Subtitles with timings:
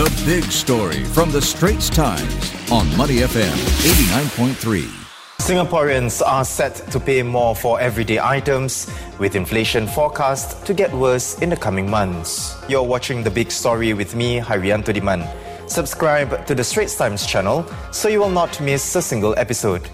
[0.00, 3.52] The big story from the Straits Times on Money FM
[4.32, 4.88] 89.3.
[5.40, 11.38] Singaporeans are set to pay more for everyday items, with inflation forecast to get worse
[11.40, 12.56] in the coming months.
[12.66, 15.28] You're watching The Big Story with me, Harianto Diman.
[15.68, 19.86] Subscribe to the Straits Times channel so you will not miss a single episode.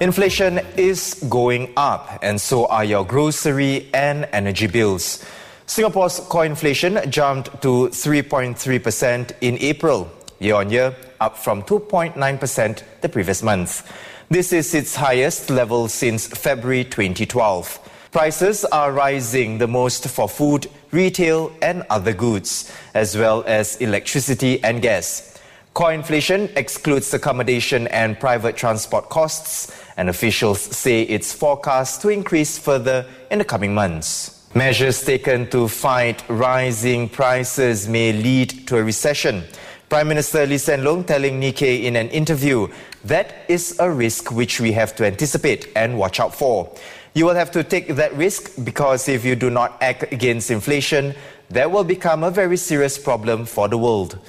[0.00, 5.24] Inflation is going up, and so are your grocery and energy bills.
[5.66, 13.08] Singapore's core inflation jumped to 3.3% in April, year on year, up from 2.9% the
[13.08, 13.90] previous month.
[14.28, 18.10] This is its highest level since February 2012.
[18.12, 24.62] Prices are rising the most for food, retail, and other goods, as well as electricity
[24.62, 25.40] and gas.
[25.72, 32.58] Core inflation excludes accommodation and private transport costs, and officials say it's forecast to increase
[32.58, 34.33] further in the coming months.
[34.56, 39.42] Measures taken to fight rising prices may lead to a recession.
[39.88, 42.68] Prime Minister Lee Hsien Loong telling Nikkei in an interview
[43.04, 46.72] that is a risk which we have to anticipate and watch out for.
[47.14, 51.16] You will have to take that risk because if you do not act against inflation,
[51.50, 54.20] that will become a very serious problem for the world.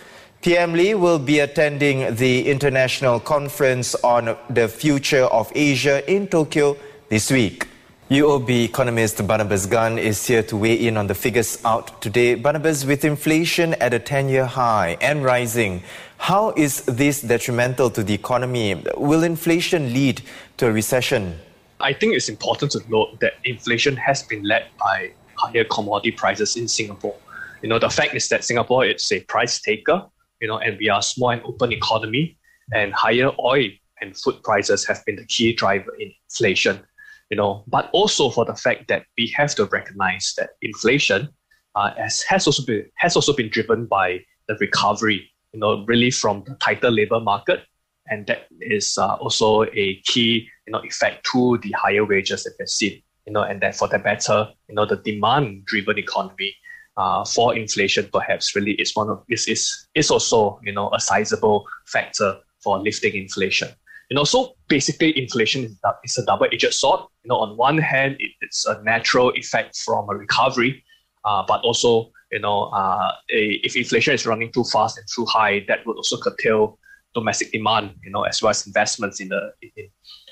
[0.42, 6.76] PM Lee will be attending the International Conference on the Future of Asia in Tokyo
[7.10, 7.68] this week.
[8.12, 12.36] UOB economist Barnabas Gan is here to weigh in on the figures out today.
[12.36, 15.82] Barnabas, with inflation at a 10 year high and rising,
[16.20, 18.80] how is this detrimental to the economy?
[18.96, 20.22] Will inflation lead
[20.58, 21.40] to a recession?
[21.80, 26.58] I think it's important to note that inflation has been led by higher commodity prices
[26.58, 27.16] in Singapore.
[27.64, 30.06] You know, the fact is that Singapore is a price taker,
[30.40, 32.38] you know, and we are a small and open economy,
[32.72, 36.86] and higher oil and food prices have been the key driver in inflation
[37.30, 41.30] you know, but also for the fact that we have to recognize that inflation
[41.76, 46.12] uh, has, has also been has also been driven by the recovery, you know, really
[46.12, 47.62] from the tighter labor market,
[48.08, 52.54] and that is uh, also a key, you know, effect to the higher wages that
[52.60, 56.56] we've seen, you know, and therefore the better, you know, the demand-driven economy
[56.98, 61.00] uh, for inflation perhaps really is one of is is is also you know a
[61.00, 63.70] sizable factor for lifting inflation.
[64.10, 67.02] You know, so basically inflation is, is a double-edged sword.
[67.24, 70.84] You know, on one hand, it, it's a natural effect from a recovery,
[71.24, 75.26] uh, but also, you know, uh, a, if inflation is running too fast and too
[75.26, 76.78] high, that would also curtail
[77.16, 79.88] domestic demand, you know, as well as investments in the in,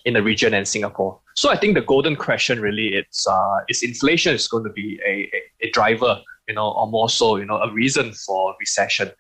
[0.06, 1.20] in the region and Singapore.
[1.36, 5.00] So I think the golden question really is uh, is inflation is going to be
[5.08, 9.12] a, a, a driver, you know, or more so, you know, a reason for recession.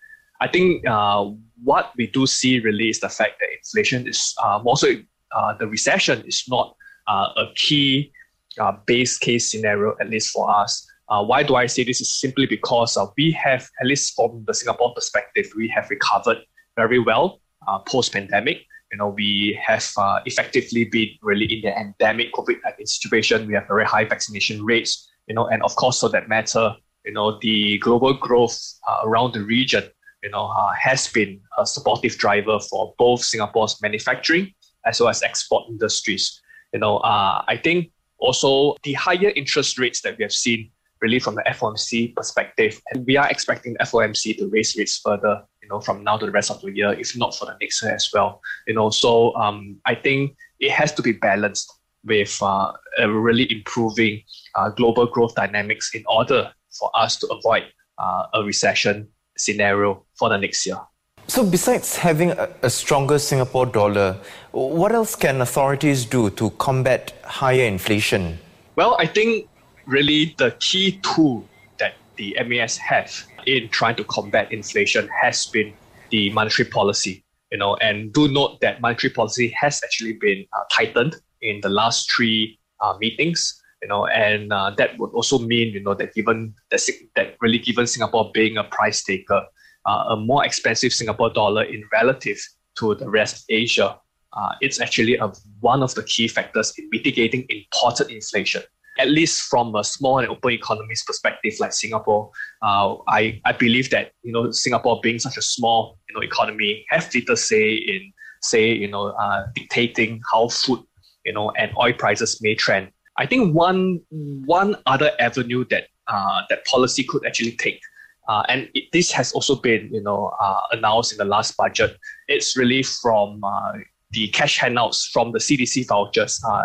[0.42, 1.30] I think uh,
[1.64, 4.88] what we do see really is the fact that inflation is uh, also
[5.36, 6.76] uh, the recession is not
[7.08, 8.12] uh, a key
[8.60, 10.88] uh, base case scenario, at least for us.
[11.10, 12.02] Uh, why do I say this?
[12.02, 16.38] Is simply because we have, at least from the Singapore perspective, we have recovered
[16.76, 17.40] very well
[17.88, 18.58] post pandemic.
[18.92, 19.92] You know, we have
[20.26, 23.48] effectively been really in the endemic COVID-19 situation.
[23.48, 25.10] We have very high vaccination rates.
[25.28, 26.76] You know, and of course, for that matter,
[27.06, 28.58] you know, the global growth
[29.04, 29.84] around the region
[30.24, 34.54] you know, uh, has been a supportive driver for both Singapore's manufacturing
[34.86, 36.42] as well as export industries.
[36.74, 41.20] You know, uh, I think also the higher interest rates that we have seen really
[41.20, 45.82] from the FOMC perspective, and we are expecting FOMC to raise rates further, you know,
[45.82, 48.10] from now to the rest of the year, if not for the next year as
[48.14, 48.42] well.
[48.66, 51.72] You know, so um, I think it has to be balanced
[52.06, 52.72] with uh,
[53.06, 54.22] really improving
[54.56, 57.64] uh, global growth dynamics in order for us to avoid
[57.98, 59.08] uh, a recession
[59.38, 60.80] scenario for the next year.
[61.28, 64.18] So, besides having a, stronger Singapore dollar,
[64.52, 68.40] what else can authorities do to combat higher inflation?
[68.76, 69.48] Well, I think
[69.86, 71.48] really the key tool
[71.80, 75.74] that the MAS have in trying to combat inflation has been
[76.10, 77.24] the monetary policy.
[77.52, 81.70] You know, and do note that monetary policy has actually been uh, tightened in the
[81.70, 86.14] last three uh, meetings you know, and uh, that would also mean, you know, that
[86.14, 86.82] given that,
[87.18, 89.44] that really given Singapore being a price taker,
[89.86, 92.40] uh, a more expensive Singapore dollar in relative
[92.80, 94.00] to the rest of Asia,
[94.32, 95.28] uh, it's actually a,
[95.60, 98.64] one of the key factors in mitigating imported inflation.
[99.00, 102.32] At least from a small and open economies perspective, like Singapore,
[102.62, 106.86] uh, I, I believe that you know Singapore being such a small you know economy
[106.90, 108.14] have little say in
[108.44, 110.80] say you know uh, dictating how food
[111.26, 114.02] you know and oil prices may trend I think one
[114.46, 117.80] one other avenue that uh, that policy could actually take,
[118.28, 121.98] uh, and it, this has also been you know uh, announced in the last budget.
[122.28, 123.74] It's really from uh,
[124.12, 126.42] the cash handouts from the CDC vouchers.
[126.48, 126.64] Uh,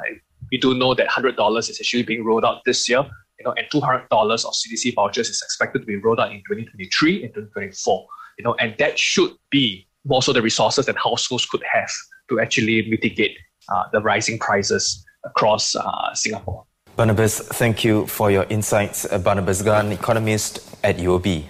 [0.50, 3.04] we do know that hundred dollars is actually being rolled out this year.
[3.38, 6.32] You know, and two hundred dollars of CDC vouchers is expected to be rolled out
[6.32, 8.06] in 2023 and 2024.
[8.38, 11.90] you know, and that should be more so the resources that households could have
[12.30, 13.36] to actually mitigate
[13.68, 16.64] uh, the rising prices across uh, Singapore.
[16.96, 19.06] Barnabas, thank you for your insights.
[19.22, 21.44] Barnabas Gan, economist at UOB.